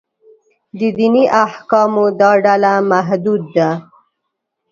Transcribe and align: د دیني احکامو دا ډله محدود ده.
د 0.79 0.81
دیني 0.97 1.25
احکامو 1.45 2.05
دا 2.19 2.31
ډله 2.45 2.73
محدود 2.91 3.43
ده. 3.55 3.69